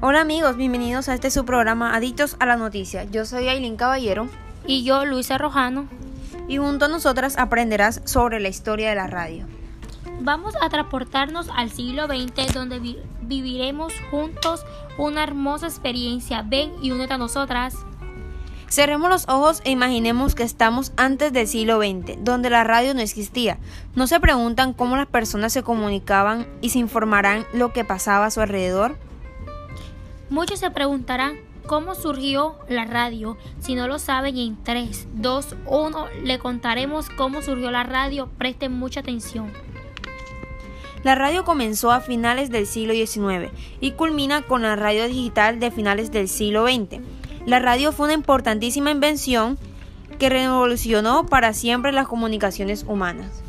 [0.00, 3.02] Hola amigos, bienvenidos a este su programa Adictos a la Noticia.
[3.02, 4.28] Yo soy Aileen Caballero.
[4.64, 5.88] Y yo, Luisa Rojano.
[6.46, 9.44] Y junto a nosotras aprenderás sobre la historia de la radio.
[10.20, 14.64] Vamos a transportarnos al siglo XX donde viviremos juntos
[14.98, 16.42] una hermosa experiencia.
[16.46, 17.74] Ven y únete a nosotras.
[18.68, 23.00] Cerremos los ojos e imaginemos que estamos antes del siglo XX, donde la radio no
[23.00, 23.58] existía.
[23.96, 28.30] ¿No se preguntan cómo las personas se comunicaban y se informarán lo que pasaba a
[28.30, 28.96] su alrededor?
[30.30, 33.38] Muchos se preguntarán cómo surgió la radio.
[33.60, 38.28] Si no lo saben, en 3, 2, 1 le contaremos cómo surgió la radio.
[38.36, 39.52] Presten mucha atención.
[41.04, 45.70] La radio comenzó a finales del siglo XIX y culmina con la radio digital de
[45.70, 47.00] finales del siglo XX.
[47.46, 49.58] La radio fue una importantísima invención
[50.18, 53.42] que revolucionó para siempre las comunicaciones humanas.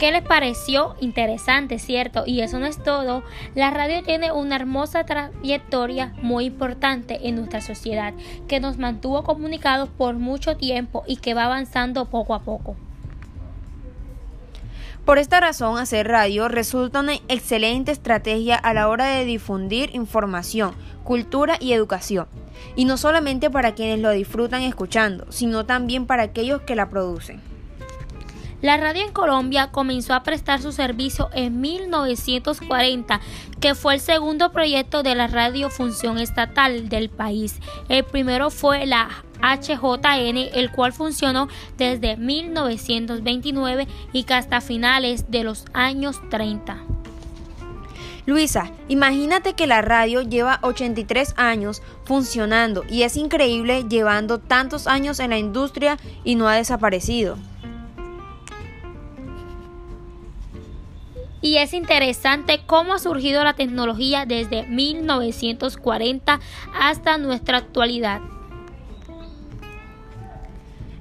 [0.00, 0.96] ¿Qué les pareció?
[1.00, 2.22] Interesante, ¿cierto?
[2.24, 3.22] Y eso no es todo.
[3.54, 8.14] La radio tiene una hermosa trayectoria muy importante en nuestra sociedad
[8.48, 12.76] que nos mantuvo comunicados por mucho tiempo y que va avanzando poco a poco.
[15.04, 20.72] Por esta razón, hacer radio resulta una excelente estrategia a la hora de difundir información,
[21.04, 22.26] cultura y educación.
[22.74, 27.50] Y no solamente para quienes lo disfrutan escuchando, sino también para aquellos que la producen.
[28.62, 33.20] La radio en Colombia comenzó a prestar su servicio en 1940,
[33.58, 37.56] que fue el segundo proyecto de la radiofunción estatal del país.
[37.88, 39.08] El primero fue la
[39.40, 46.76] HJN, el cual funcionó desde 1929 y que hasta finales de los años 30.
[48.26, 55.18] Luisa, imagínate que la radio lleva 83 años funcionando y es increíble llevando tantos años
[55.18, 57.38] en la industria y no ha desaparecido.
[61.42, 66.40] Y es interesante cómo ha surgido la tecnología desde 1940
[66.78, 68.20] hasta nuestra actualidad.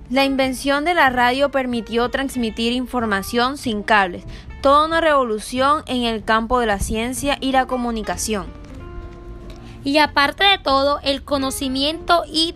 [0.09, 4.23] La invención de la radio permitió transmitir información sin cables,
[4.61, 8.47] toda una revolución en el campo de la ciencia y la comunicación.
[9.83, 12.55] Y aparte de todo, el conocimiento y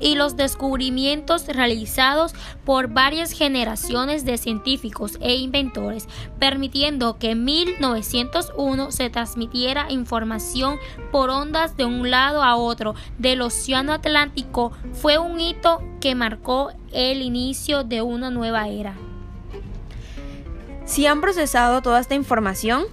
[0.00, 8.90] y los descubrimientos realizados por varias generaciones de científicos e inventores, permitiendo que en 1901
[8.92, 10.78] se transmitiera información
[11.10, 16.72] por ondas de un lado a otro del Océano Atlántico, fue un hito que marcó
[16.92, 18.94] el inicio de una nueva era.
[20.84, 22.84] Si han procesado toda esta información,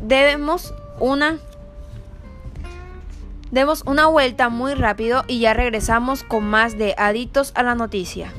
[0.00, 1.38] debemos una
[3.50, 8.32] Demos una vuelta muy rápido y ya regresamos con más de Adictos a la Noticia.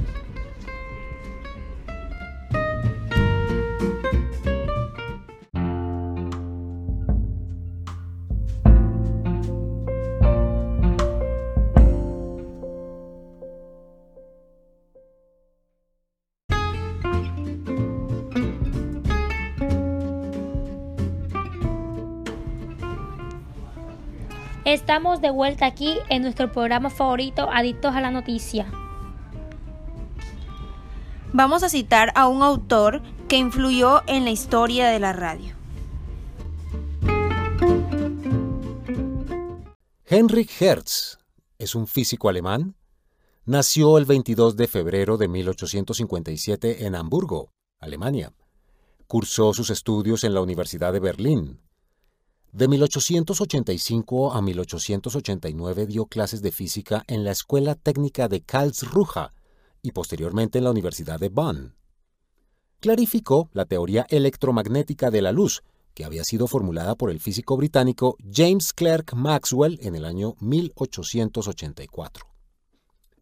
[24.72, 28.72] Estamos de vuelta aquí en nuestro programa favorito, Adictos a la Noticia.
[31.34, 35.54] Vamos a citar a un autor que influyó en la historia de la radio.
[40.06, 41.18] Heinrich Hertz
[41.60, 42.78] es un físico alemán.
[43.44, 48.32] Nació el 22 de febrero de 1857 en Hamburgo, Alemania.
[49.06, 51.60] Cursó sus estudios en la Universidad de Berlín,
[52.52, 59.32] de 1885 a 1889 dio clases de física en la Escuela Técnica de Karlsruhe
[59.82, 61.76] y posteriormente en la Universidad de Bonn.
[62.82, 65.64] Clarificó la teoría electromagnética de la luz,
[65.94, 72.26] que había sido formulada por el físico británico James Clerk Maxwell en el año 1884.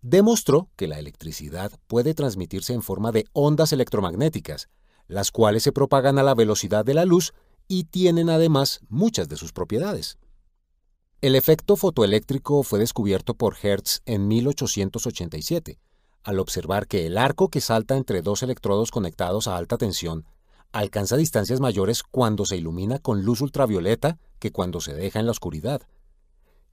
[0.01, 4.69] Demostró que la electricidad puede transmitirse en forma de ondas electromagnéticas,
[5.07, 7.33] las cuales se propagan a la velocidad de la luz
[7.69, 10.17] y tienen además muchas de sus propiedades.
[11.21, 15.79] El efecto fotoeléctrico fue descubierto por Hertz en 1887,
[16.23, 20.25] al observar que el arco que salta entre dos electrodos conectados a alta tensión
[20.71, 25.31] alcanza distancias mayores cuando se ilumina con luz ultravioleta que cuando se deja en la
[25.31, 25.81] oscuridad.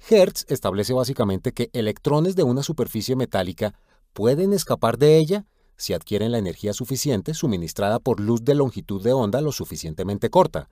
[0.08, 3.75] Hertz establece básicamente que electrones de una superficie metálica
[4.12, 5.46] pueden escapar de ella
[5.76, 10.69] si adquieren la energía suficiente suministrada por luz de longitud de onda lo suficientemente corta,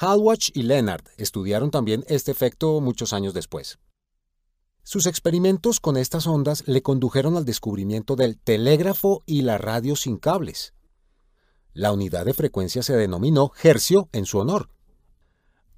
[0.00, 3.80] Halwach y Leonard estudiaron también este efecto muchos años después.
[4.84, 10.16] Sus experimentos con estas ondas le condujeron al descubrimiento del telégrafo y la radio sin
[10.16, 10.72] cables.
[11.72, 14.70] La unidad de frecuencia se denominó hercio en su honor.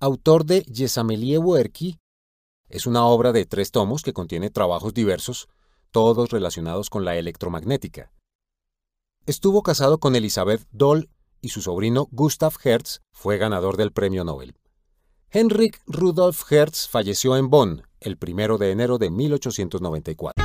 [0.01, 1.99] autor de Yesamelie Werki,
[2.69, 5.49] es una obra de tres tomos que contiene trabajos diversos,
[5.91, 8.13] todos relacionados con la electromagnética.
[9.27, 11.09] Estuvo casado con Elizabeth Doll
[11.41, 14.55] y su sobrino Gustav Hertz fue ganador del premio Nobel.
[15.31, 20.45] Henrik Rudolf Hertz falleció en Bonn el 1 de enero de 1894.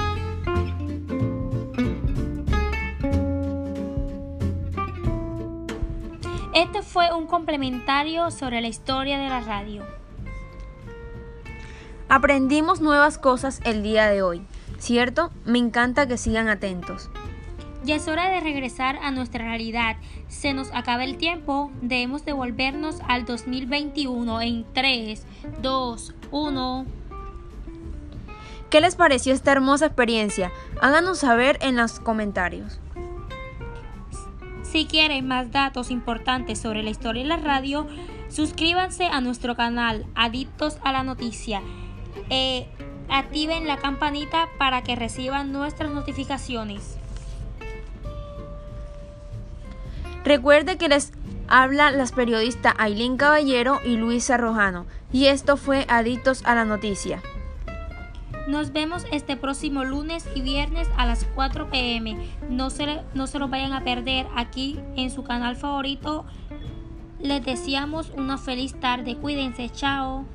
[6.54, 9.84] Este fue un complementario sobre la historia de la radio.
[12.08, 14.46] Aprendimos nuevas cosas el día de hoy,
[14.78, 15.32] ¿cierto?
[15.44, 17.10] Me encanta que sigan atentos.
[17.86, 19.98] Ya es hora de regresar a nuestra realidad.
[20.28, 21.72] Se nos acaba el tiempo.
[21.84, 25.24] Debemos devolvernos al 2021 en 3,
[25.62, 26.86] 2, 1.
[28.72, 30.52] ¿Qué les pareció esta hermosa experiencia?
[30.82, 32.80] Háganos saber en los comentarios.
[34.64, 37.86] Si quieren más datos importantes sobre la historia de la radio,
[38.30, 41.62] suscríbanse a nuestro canal Adictos a la Noticia.
[42.32, 42.66] E
[43.10, 46.98] activen la campanita para que reciban nuestras notificaciones.
[50.26, 51.14] Recuerde que les
[51.48, 54.88] habla las periodistas Ailín Caballero y Luisa Rojano.
[55.14, 57.22] Y esto fue Adictos a la Noticia.
[58.48, 62.18] Nos vemos este próximo lunes y viernes a las 4 pm.
[62.50, 66.26] No se, no se lo vayan a perder aquí en su canal favorito.
[67.20, 69.18] Les deseamos una feliz tarde.
[69.18, 69.70] Cuídense.
[69.70, 70.26] Chao.